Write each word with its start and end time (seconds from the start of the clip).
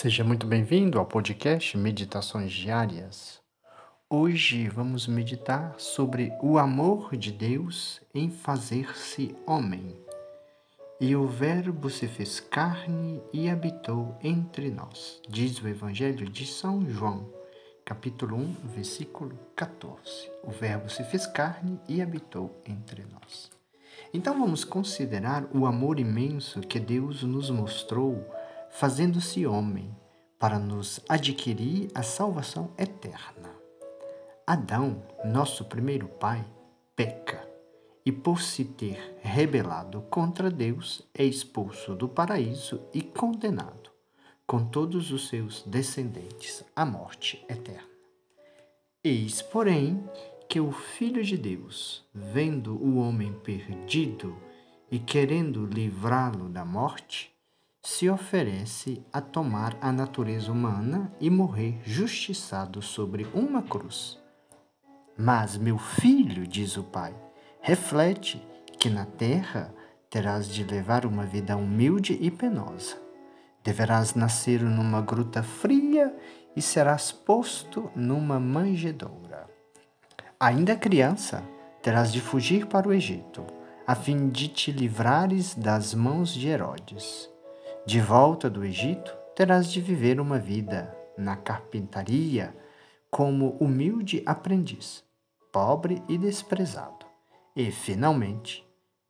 Seja 0.00 0.24
muito 0.24 0.46
bem-vindo 0.46 0.98
ao 0.98 1.04
podcast 1.04 1.76
Meditações 1.76 2.54
Diárias. 2.54 3.38
Hoje 4.08 4.66
vamos 4.66 5.06
meditar 5.06 5.74
sobre 5.76 6.32
o 6.40 6.56
amor 6.56 7.14
de 7.18 7.30
Deus 7.30 8.00
em 8.14 8.30
fazer-se 8.30 9.36
homem. 9.46 9.94
E 10.98 11.14
o 11.14 11.26
Verbo 11.26 11.90
se 11.90 12.08
fez 12.08 12.40
carne 12.40 13.22
e 13.30 13.50
habitou 13.50 14.16
entre 14.22 14.70
nós, 14.70 15.20
diz 15.28 15.60
o 15.60 15.68
Evangelho 15.68 16.26
de 16.30 16.46
São 16.46 16.88
João, 16.88 17.28
capítulo 17.84 18.38
1, 18.38 18.54
versículo 18.74 19.38
14. 19.54 20.30
O 20.42 20.50
Verbo 20.50 20.88
se 20.88 21.04
fez 21.04 21.26
carne 21.26 21.78
e 21.86 22.00
habitou 22.00 22.58
entre 22.64 23.04
nós. 23.04 23.50
Então 24.14 24.38
vamos 24.38 24.64
considerar 24.64 25.46
o 25.54 25.66
amor 25.66 26.00
imenso 26.00 26.60
que 26.60 26.80
Deus 26.80 27.22
nos 27.22 27.50
mostrou 27.50 28.26
fazendo-se 28.80 29.46
homem, 29.46 29.94
para 30.38 30.58
nos 30.58 31.00
adquirir 31.06 31.90
a 31.94 32.02
salvação 32.02 32.72
eterna. 32.78 33.54
Adão, 34.46 35.02
nosso 35.22 35.66
primeiro 35.66 36.08
pai, 36.08 36.42
peca 36.96 37.46
e, 38.06 38.10
por 38.10 38.40
se 38.40 38.64
ter 38.64 39.18
rebelado 39.20 40.00
contra 40.08 40.50
Deus, 40.50 41.06
é 41.12 41.22
expulso 41.22 41.94
do 41.94 42.08
paraíso 42.08 42.80
e 42.94 43.02
condenado, 43.02 43.90
com 44.46 44.64
todos 44.64 45.12
os 45.12 45.28
seus 45.28 45.62
descendentes, 45.64 46.64
à 46.74 46.86
morte 46.86 47.44
eterna. 47.50 47.84
Eis, 49.04 49.42
porém, 49.42 50.02
que 50.48 50.58
o 50.58 50.72
Filho 50.72 51.22
de 51.22 51.36
Deus, 51.36 52.02
vendo 52.14 52.82
o 52.82 52.96
homem 52.96 53.34
perdido 53.44 54.34
e 54.90 54.98
querendo 54.98 55.66
livrá-lo 55.66 56.48
da 56.48 56.64
morte, 56.64 57.30
se 57.82 58.10
oferece 58.10 59.02
a 59.10 59.22
tomar 59.22 59.76
a 59.80 59.90
natureza 59.90 60.52
humana 60.52 61.10
e 61.18 61.30
morrer 61.30 61.80
justiçado 61.82 62.82
sobre 62.82 63.26
uma 63.32 63.62
cruz. 63.62 64.18
Mas, 65.16 65.56
meu 65.56 65.78
filho, 65.78 66.46
diz 66.46 66.76
o 66.76 66.84
pai, 66.84 67.14
reflete 67.62 68.42
que 68.78 68.90
na 68.90 69.06
terra 69.06 69.74
terás 70.10 70.48
de 70.48 70.62
levar 70.62 71.06
uma 71.06 71.24
vida 71.24 71.56
humilde 71.56 72.18
e 72.20 72.30
penosa. 72.30 72.96
Deverás 73.64 74.14
nascer 74.14 74.62
numa 74.62 75.00
gruta 75.00 75.42
fria 75.42 76.14
e 76.54 76.60
serás 76.60 77.12
posto 77.12 77.90
numa 77.94 78.38
manjedoura. 78.38 79.48
Ainda 80.38 80.76
criança, 80.76 81.42
terás 81.82 82.12
de 82.12 82.20
fugir 82.20 82.66
para 82.66 82.88
o 82.88 82.92
Egito, 82.92 83.46
a 83.86 83.94
fim 83.94 84.28
de 84.28 84.48
te 84.48 84.70
livrares 84.70 85.54
das 85.54 85.94
mãos 85.94 86.32
de 86.32 86.48
Herodes. 86.48 87.30
De 87.86 88.00
volta 88.00 88.50
do 88.50 88.64
Egito, 88.64 89.16
terás 89.34 89.72
de 89.72 89.80
viver 89.80 90.20
uma 90.20 90.38
vida 90.38 90.94
na 91.16 91.34
carpintaria 91.34 92.54
como 93.10 93.56
humilde 93.58 94.22
aprendiz, 94.26 95.02
pobre 95.50 96.02
e 96.06 96.18
desprezado. 96.18 97.06
E, 97.56 97.70
finalmente, 97.72 98.64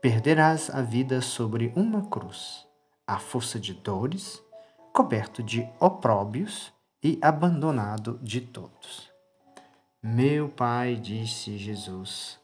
perderás 0.00 0.70
a 0.70 0.80
vida 0.80 1.20
sobre 1.20 1.72
uma 1.76 2.02
cruz, 2.08 2.66
à 3.06 3.18
força 3.18 3.58
de 3.58 3.74
dores, 3.74 4.42
coberto 4.92 5.42
de 5.42 5.68
opróbios 5.80 6.72
e 7.02 7.18
abandonado 7.20 8.18
de 8.22 8.40
todos. 8.40 9.10
Meu 10.00 10.48
Pai, 10.48 10.96
disse 10.96 11.58
Jesus, 11.58 12.38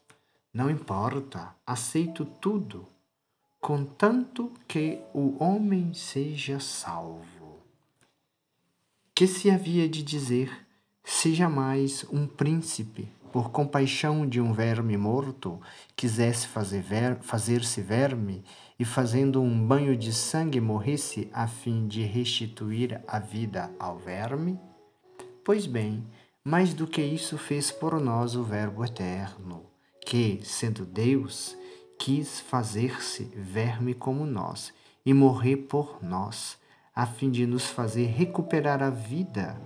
não 0.53 0.69
importa, 0.69 1.55
aceito 1.65 2.25
tudo 2.25 2.87
contanto 3.59 4.51
que 4.67 5.01
o 5.13 5.41
homem 5.43 5.93
seja 5.93 6.59
salvo. 6.59 7.59
Que 9.13 9.27
se 9.27 9.51
havia 9.51 9.87
de 9.87 10.01
dizer, 10.01 10.65
seja 11.03 11.49
mais 11.49 12.05
um 12.11 12.25
príncipe, 12.25 13.09
por 13.31 13.51
compaixão 13.51 14.27
de 14.27 14.41
um 14.41 14.53
verme 14.53 14.97
morto, 14.97 15.59
quisesse 15.95 16.47
fazer 16.47 16.81
ver, 16.81 17.17
fazer-se 17.21 17.81
verme 17.81 18.43
e 18.79 18.85
fazendo 18.85 19.41
um 19.41 19.67
banho 19.67 19.95
de 19.95 20.11
sangue 20.13 20.59
morresse 20.59 21.29
a 21.31 21.45
fim 21.45 21.87
de 21.87 22.01
restituir 22.03 23.01
a 23.07 23.19
vida 23.19 23.71
ao 23.77 23.99
verme? 23.99 24.59
Pois 25.43 25.67
bem, 25.67 26.03
mais 26.43 26.73
do 26.73 26.87
que 26.87 27.01
isso 27.01 27.37
fez 27.37 27.71
por 27.71 27.99
nós 27.99 28.35
o 28.35 28.43
Verbo 28.43 28.83
eterno, 28.83 29.65
que, 30.05 30.39
sendo 30.43 30.85
Deus, 30.85 31.55
quis 31.99 32.39
fazer-se 32.39 33.25
verme 33.35 33.93
como 33.93 34.25
nós 34.25 34.73
e 35.05 35.13
morrer 35.13 35.57
por 35.57 36.01
nós, 36.01 36.57
a 36.95 37.05
fim 37.05 37.29
de 37.29 37.45
nos 37.45 37.67
fazer 37.67 38.05
recuperar 38.05 38.81
a 38.81 38.89
vida, 38.89 39.61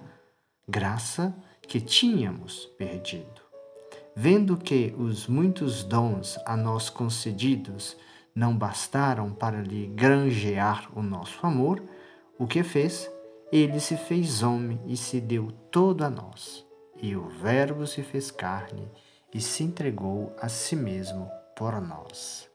graça 0.68 1.34
que 1.62 1.80
tínhamos 1.80 2.66
perdido. 2.78 3.42
Vendo 4.16 4.58
que 4.58 4.94
os 4.98 5.28
muitos 5.28 5.84
dons 5.84 6.38
a 6.46 6.58
nós 6.58 6.90
concedidos 6.90 7.96
não 8.36 8.58
bastaram 8.58 9.32
para 9.32 9.62
lhe 9.62 9.88
granjear 9.88 10.90
o 10.98 11.04
nosso 11.04 11.46
amor, 11.46 11.84
o 12.38 12.48
que 12.48 12.64
fez? 12.64 13.10
Ele 13.52 13.80
se 13.80 13.96
fez 13.96 14.42
homem 14.42 14.80
e 14.88 14.98
se 14.98 15.22
deu 15.22 15.52
todo 15.72 16.04
a 16.04 16.10
nós. 16.10 16.66
E 17.00 17.16
o 17.16 17.28
Verbo 17.28 17.86
se 17.86 18.02
fez 18.02 18.32
carne 18.32 18.90
e 19.32 19.40
se 19.40 19.64
entregou 19.64 20.36
a 20.40 20.50
si 20.50 20.76
mesmo 20.76 21.30
por 21.56 21.82
nós. 21.82 22.50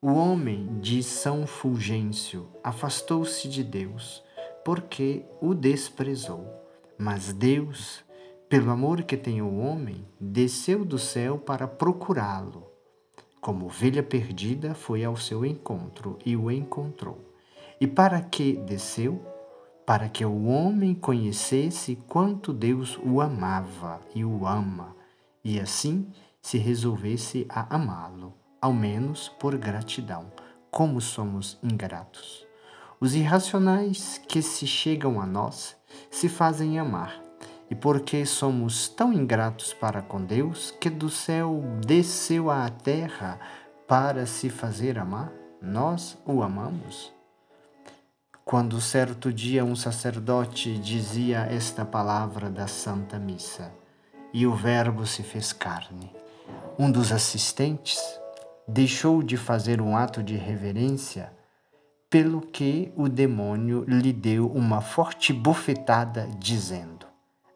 O 0.00 0.12
homem 0.12 0.78
de 0.80 1.02
São 1.02 1.46
Fulgêncio 1.46 2.48
afastou-se 2.62 3.48
de 3.48 3.64
Deus 3.64 4.22
porque 4.64 5.24
o 5.40 5.54
desprezou, 5.54 6.46
mas 6.98 7.32
Deus, 7.32 8.04
pelo 8.48 8.70
amor 8.70 9.02
que 9.02 9.16
tem 9.16 9.40
o 9.40 9.58
homem, 9.58 10.06
desceu 10.20 10.84
do 10.84 10.98
céu 10.98 11.38
para 11.38 11.66
procurá-lo. 11.66 12.70
Como 13.40 13.66
ovelha 13.66 14.02
perdida, 14.02 14.74
foi 14.74 15.04
ao 15.04 15.16
seu 15.16 15.44
encontro 15.44 16.18
e 16.24 16.36
o 16.36 16.50
encontrou. 16.50 17.32
E 17.80 17.86
para 17.86 18.20
que 18.20 18.52
desceu? 18.52 19.24
Para 19.86 20.08
que 20.08 20.24
o 20.24 20.44
homem 20.46 20.94
conhecesse 20.94 21.96
quanto 22.06 22.52
Deus 22.52 22.98
o 23.02 23.20
amava 23.20 24.00
e 24.14 24.24
o 24.24 24.46
ama, 24.46 24.94
e 25.42 25.58
assim 25.58 26.12
se 26.40 26.58
resolvesse 26.58 27.46
a 27.48 27.74
amá-lo, 27.74 28.34
ao 28.60 28.72
menos 28.72 29.28
por 29.28 29.56
gratidão. 29.56 30.30
Como 30.70 31.00
somos 31.00 31.58
ingratos. 31.62 32.46
Os 33.00 33.14
irracionais 33.14 34.20
que 34.28 34.42
se 34.42 34.66
chegam 34.66 35.20
a 35.20 35.26
nós 35.26 35.76
se 36.10 36.28
fazem 36.28 36.78
amar, 36.78 37.22
e 37.70 37.74
porque 37.74 38.26
somos 38.26 38.88
tão 38.88 39.12
ingratos 39.12 39.72
para 39.72 40.02
com 40.02 40.24
Deus, 40.24 40.70
que 40.80 40.90
do 40.90 41.08
céu 41.08 41.62
desceu 41.86 42.50
à 42.50 42.68
terra 42.68 43.38
para 43.86 44.26
se 44.26 44.50
fazer 44.50 44.98
amar, 44.98 45.32
nós 45.60 46.18
o 46.26 46.42
amamos? 46.42 47.12
Quando 48.44 48.80
certo 48.80 49.32
dia 49.32 49.64
um 49.64 49.76
sacerdote 49.76 50.78
dizia 50.78 51.40
esta 51.50 51.84
palavra 51.84 52.48
da 52.48 52.66
Santa 52.66 53.18
Missa, 53.18 53.72
e 54.32 54.46
o 54.46 54.54
Verbo 54.54 55.06
se 55.06 55.22
fez 55.22 55.52
carne, 55.52 56.10
um 56.78 56.90
dos 56.90 57.12
assistentes 57.12 57.98
deixou 58.66 59.22
de 59.22 59.36
fazer 59.36 59.80
um 59.80 59.96
ato 59.96 60.22
de 60.22 60.36
reverência, 60.36 61.32
pelo 62.10 62.40
que 62.40 62.92
o 62.96 63.08
demônio 63.08 63.84
lhe 63.86 64.12
deu 64.12 64.46
uma 64.50 64.80
forte 64.80 65.32
bofetada, 65.32 66.28
dizendo: 66.38 67.06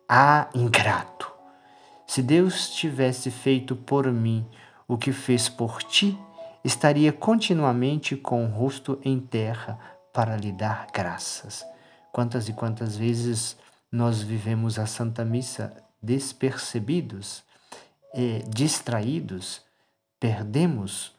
Ah, 0.09 0.49
ingrato! 0.55 1.31
Se 2.07 2.23
Deus 2.23 2.71
tivesse 2.71 3.31
feito 3.31 3.77
por 3.77 4.11
mim 4.11 4.47
o 4.87 4.99
que 4.99 5.13
fez 5.13 5.49
por 5.49 5.83
ti, 5.83 6.19
estaria 6.65 7.13
continuamente 7.13 8.17
com 8.17 8.45
o 8.45 8.49
rosto 8.49 8.99
em 9.05 9.19
terra 9.19 9.79
para 10.13 10.37
lhe 10.37 10.53
dar 10.53 10.89
graças. 10.93 11.65
Quantas 12.13 12.49
e 12.49 12.53
quantas 12.53 12.97
vezes 12.97 13.57
nós 13.91 14.21
vivemos 14.21 14.79
a 14.79 14.87
Santa 14.87 15.25
Missa 15.25 15.75
despercebidos, 16.03 17.43
e 18.15 18.43
distraídos, 18.49 19.63
perdemos 20.21 21.15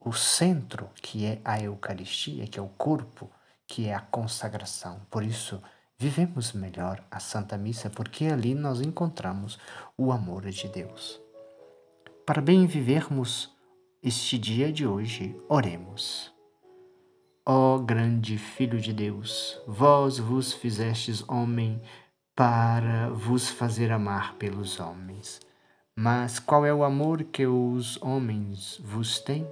o 0.00 0.12
centro 0.12 0.90
que 1.02 1.26
é 1.26 1.40
a 1.44 1.60
Eucaristia, 1.60 2.46
que 2.46 2.58
é 2.58 2.62
o 2.62 2.68
corpo, 2.68 3.30
que 3.66 3.86
é 3.86 3.94
a 3.94 4.00
consagração. 4.00 5.00
Por 5.10 5.22
isso, 5.22 5.62
vivemos 5.98 6.52
melhor 6.52 7.04
a 7.10 7.20
Santa 7.20 7.58
Missa, 7.58 7.90
porque 7.90 8.26
ali 8.26 8.54
nós 8.54 8.80
encontramos 8.80 9.58
o 9.96 10.12
amor 10.12 10.48
de 10.50 10.68
Deus. 10.68 11.20
Para 12.24 12.40
bem 12.40 12.66
vivermos 12.66 13.54
este 14.02 14.38
dia 14.38 14.72
de 14.72 14.86
hoje, 14.86 15.36
oremos. 15.48 16.32
Ó 17.44 17.78
grande 17.78 18.38
Filho 18.38 18.80
de 18.80 18.92
Deus, 18.92 19.60
vós 19.66 20.18
vos 20.18 20.52
fizestes 20.52 21.26
homem 21.28 21.80
para 22.36 23.08
vos 23.10 23.48
fazer 23.48 23.90
amar 23.90 24.34
pelos 24.34 24.78
homens. 24.78 25.40
Mas 26.00 26.38
qual 26.38 26.64
é 26.64 26.72
o 26.72 26.84
amor 26.84 27.24
que 27.24 27.44
os 27.44 28.00
homens 28.00 28.80
vos 28.80 29.18
têm? 29.18 29.44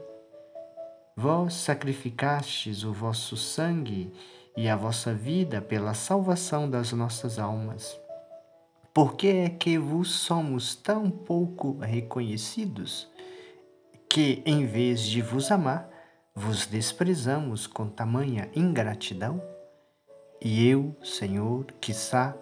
Vós 1.16 1.54
sacrificastes 1.54 2.84
o 2.84 2.92
vosso 2.92 3.36
sangue 3.36 4.12
e 4.56 4.68
a 4.68 4.76
vossa 4.76 5.12
vida 5.12 5.60
pela 5.60 5.92
salvação 5.92 6.70
das 6.70 6.92
nossas 6.92 7.40
almas. 7.40 7.98
Por 8.94 9.16
que 9.16 9.26
é 9.26 9.48
que 9.48 9.76
vos 9.76 10.08
somos 10.12 10.76
tão 10.76 11.10
pouco 11.10 11.78
reconhecidos, 11.80 13.08
que, 14.08 14.40
em 14.46 14.66
vez 14.66 15.02
de 15.02 15.20
vos 15.20 15.50
amar, 15.50 15.90
vos 16.32 16.64
desprezamos 16.64 17.66
com 17.66 17.88
tamanha 17.88 18.48
ingratidão? 18.54 19.42
E 20.40 20.64
eu, 20.68 20.94
Senhor, 21.02 21.66
quiçá, 21.80 22.36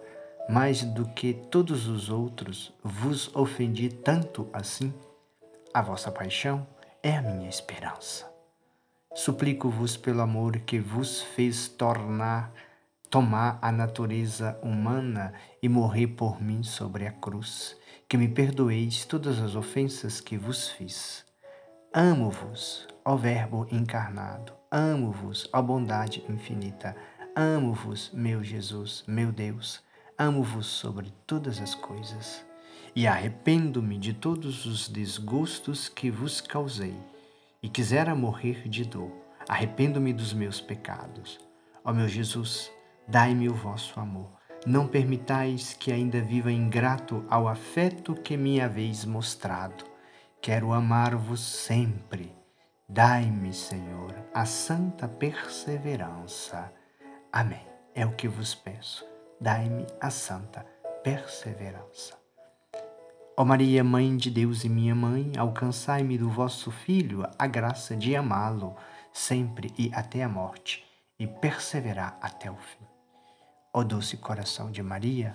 mais 0.49 0.83
do 0.83 1.05
que 1.07 1.33
todos 1.33 1.87
os 1.87 2.09
outros, 2.09 2.73
vos 2.83 3.33
ofendi 3.35 3.89
tanto 3.89 4.47
assim? 4.53 4.93
A 5.73 5.81
vossa 5.81 6.11
paixão 6.11 6.65
é 7.01 7.15
a 7.15 7.21
minha 7.21 7.49
esperança. 7.49 8.31
Suplico-vos 9.13 9.97
pelo 9.97 10.21
amor 10.21 10.59
que 10.59 10.79
vos 10.79 11.21
fez 11.21 11.67
tornar 11.67 12.51
tomar 13.15 13.57
a 13.61 13.71
natureza 13.71 14.59
humana 14.61 15.33
e 15.61 15.69
morrer 15.69 16.07
por 16.07 16.41
mim 16.41 16.63
sobre 16.63 17.07
a 17.07 17.11
cruz, 17.13 17.77
que 18.09 18.17
me 18.17 18.27
perdoeis 18.27 19.05
todas 19.05 19.39
as 19.39 19.55
ofensas 19.55 20.19
que 20.19 20.37
vos 20.37 20.69
fiz. 20.69 21.25
Amo-vos, 21.93 22.85
ó 23.05 23.15
Verbo 23.15 23.67
encarnado, 23.71 24.51
amo-vos, 24.69 25.49
ó 25.53 25.61
bondade 25.61 26.25
infinita, 26.27 26.93
amo-vos, 27.33 28.11
meu 28.13 28.43
Jesus, 28.43 29.05
meu 29.07 29.31
Deus, 29.31 29.81
amo-vos 30.17 30.67
sobre 30.67 31.11
todas 31.27 31.61
as 31.61 31.75
coisas. 31.75 32.45
E 32.95 33.05
arrependo-me 33.07 33.97
de 33.97 34.13
todos 34.13 34.65
os 34.65 34.87
desgostos 34.87 35.89
que 35.89 36.09
vos 36.09 36.39
causei, 36.39 36.95
e 37.61 37.67
quisera 37.67 38.15
morrer 38.15 38.69
de 38.69 38.85
dor. 38.85 39.11
Arrependo-me 39.47 40.13
dos 40.13 40.33
meus 40.33 40.61
pecados. 40.61 41.39
Ó 41.83 41.93
meu 41.93 42.07
Jesus, 42.07 42.71
dai-me 43.07 43.49
o 43.49 43.53
vosso 43.53 43.99
amor. 43.99 44.29
Não 44.65 44.87
permitais 44.87 45.73
que 45.73 45.91
ainda 45.91 46.21
viva 46.21 46.51
ingrato 46.51 47.23
ao 47.29 47.47
afeto 47.47 48.15
que 48.15 48.35
me 48.35 48.59
haveis 48.59 49.05
mostrado. 49.05 49.83
Quero 50.41 50.73
amar-vos 50.73 51.41
sempre. 51.41 52.35
Dai-me, 52.87 53.53
Senhor, 53.53 54.15
a 54.33 54.45
santa 54.45 55.07
perseverança. 55.07 56.71
Amém. 57.31 57.67
É 57.93 58.05
o 58.05 58.15
que 58.15 58.27
vos 58.27 58.55
peço. 58.55 59.14
Dai-me 59.39 59.85
a 59.99 60.09
santa 60.09 60.65
perseverança. 61.03 62.17
Ó 63.37 63.43
Maria, 63.43 63.83
Mãe 63.83 64.15
de 64.15 64.31
Deus 64.31 64.63
e 64.63 64.69
minha 64.69 64.95
mãe, 64.95 65.33
alcançai-me 65.37 66.17
do 66.17 66.29
vosso 66.29 66.71
Filho 66.71 67.27
a 67.37 67.45
graça 67.45 67.95
de 67.95 68.15
amá-lo 68.15 68.75
sempre 69.11 69.73
e 69.77 69.89
até 69.93 70.23
a 70.23 70.29
morte, 70.29 70.85
e 71.17 71.25
perseverar 71.25 72.17
até 72.21 72.51
o 72.51 72.55
fim. 72.55 72.85
Ó 73.73 73.83
doce 73.83 74.17
coração 74.17 74.71
de 74.71 74.81
Maria, 74.81 75.33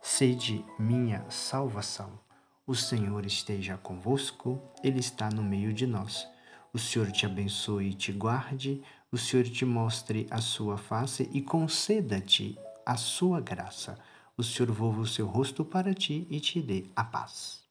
sede 0.00 0.64
minha 0.78 1.24
salvação. 1.28 2.18
O 2.66 2.74
Senhor 2.74 3.24
esteja 3.24 3.76
convosco, 3.76 4.60
Ele 4.82 5.00
está 5.00 5.28
no 5.28 5.42
meio 5.42 5.72
de 5.72 5.86
nós. 5.86 6.28
O 6.72 6.78
Senhor 6.78 7.10
te 7.10 7.26
abençoe 7.26 7.90
e 7.90 7.94
te 7.94 8.12
guarde, 8.12 8.82
o 9.10 9.16
Senhor 9.16 9.44
te 9.44 9.64
mostre 9.64 10.26
a 10.30 10.40
sua 10.40 10.76
face 10.76 11.28
e 11.32 11.40
conceda-te 11.40 12.58
a 12.86 12.96
sua 12.96 13.40
graça. 13.40 13.98
O 14.36 14.44
Senhor 14.44 14.70
volva 14.70 15.00
o 15.00 15.06
seu 15.06 15.26
rosto 15.26 15.64
para 15.64 15.92
ti 15.92 16.26
e 16.30 16.38
te 16.38 16.62
dê 16.62 16.86
a 16.94 17.02
paz. 17.02 17.65